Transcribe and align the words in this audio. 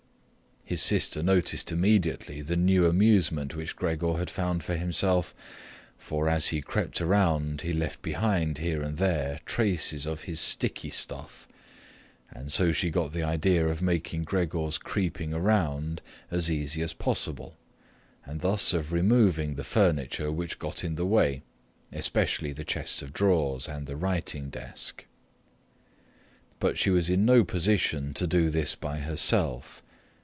His 0.63 0.81
sister 0.81 1.21
noticed 1.21 1.69
immediately 1.73 2.41
the 2.41 2.55
new 2.55 2.85
amusement 2.85 3.57
which 3.57 3.75
Gregor 3.75 4.13
had 4.15 4.29
found 4.29 4.63
for 4.63 4.77
himself—for 4.77 6.29
as 6.29 6.47
he 6.47 6.61
crept 6.61 7.01
around 7.01 7.59
he 7.59 7.73
left 7.73 8.01
behind 8.01 8.59
here 8.59 8.81
and 8.81 8.97
there 8.97 9.41
traces 9.45 10.05
of 10.05 10.21
his 10.21 10.39
sticky 10.39 10.89
stuff—and 10.89 12.53
so 12.53 12.71
she 12.71 12.89
got 12.89 13.11
the 13.11 13.21
idea 13.23 13.67
of 13.67 13.81
making 13.81 14.21
Gregor's 14.23 14.77
creeping 14.77 15.33
around 15.33 16.01
as 16.29 16.49
easy 16.49 16.81
as 16.81 16.93
possible 16.93 17.57
and 18.23 18.39
thus 18.39 18.71
of 18.73 18.93
removing 18.93 19.55
the 19.55 19.65
furniture 19.65 20.31
which 20.31 20.57
got 20.59 20.85
in 20.85 20.95
the 20.95 21.05
way, 21.05 21.43
especially 21.91 22.53
the 22.53 22.63
chest 22.63 23.01
of 23.01 23.11
drawers 23.11 23.67
and 23.67 23.87
the 23.87 23.97
writing 23.97 24.49
desk. 24.49 25.05
But 26.61 26.77
she 26.77 26.89
was 26.91 27.09
in 27.09 27.25
no 27.25 27.43
position 27.43 28.13
to 28.13 28.25
do 28.25 28.49
this 28.49 28.73
by 28.75 28.99
herself. 28.99 29.83